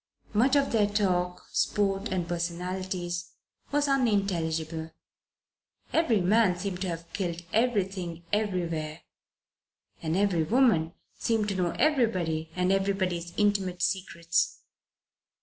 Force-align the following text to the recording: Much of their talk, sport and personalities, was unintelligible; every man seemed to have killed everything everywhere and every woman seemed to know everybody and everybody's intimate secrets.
Much 0.33 0.55
of 0.55 0.71
their 0.71 0.87
talk, 0.87 1.45
sport 1.51 2.09
and 2.11 2.27
personalities, 2.27 3.33
was 3.71 3.87
unintelligible; 3.87 4.89
every 5.93 6.19
man 6.19 6.57
seemed 6.57 6.81
to 6.81 6.87
have 6.87 7.05
killed 7.13 7.43
everything 7.53 8.23
everywhere 8.33 9.01
and 10.01 10.17
every 10.17 10.41
woman 10.41 10.95
seemed 11.19 11.47
to 11.47 11.55
know 11.55 11.69
everybody 11.77 12.49
and 12.55 12.71
everybody's 12.71 13.31
intimate 13.37 13.83
secrets. 13.83 14.61